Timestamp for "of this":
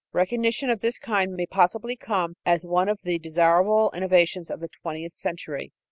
0.71-0.97